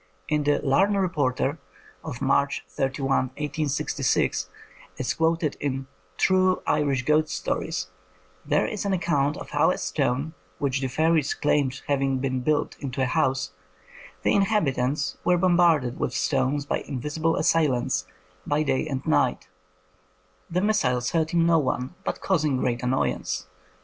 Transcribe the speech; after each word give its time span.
In 0.27 0.45
the 0.45 0.57
Lame 0.63 0.97
Reporter 0.97 1.59
of 2.03 2.23
March 2.23 2.65
31, 2.69 3.25
1866, 3.37 4.49
as 4.97 5.13
quoted 5.13 5.57
in 5.59 5.85
True 6.17 6.63
Irish 6.65 7.03
Ghost 7.05 7.27
Stories^ 7.45 7.85
there 8.43 8.65
is 8.65 8.83
an 8.83 8.93
account 8.93 9.37
of 9.37 9.51
how 9.51 9.69
a 9.69 9.77
stone 9.77 10.33
which 10.57 10.81
the 10.81 10.87
fairies 10.87 11.35
claimed 11.35 11.83
having 11.85 12.17
been 12.17 12.39
built 12.39 12.77
into 12.79 13.03
a 13.03 13.05
house, 13.05 13.51
the 14.23 14.33
inhabitants 14.33 15.19
were 15.23 15.37
bombarded 15.37 15.99
with 15.99 16.13
stones 16.15 16.65
by 16.65 16.79
invisible 16.79 17.35
assailants 17.35 18.07
by 18.43 18.63
day 18.63 18.87
and 18.87 19.05
night, 19.05 19.49
the 20.49 20.61
missiles 20.61 21.11
hurting 21.11 21.45
no 21.45 21.59
one, 21.59 21.93
but 22.03 22.21
causing 22.21 22.57
great 22.57 22.81
annoyance. 22.81 23.45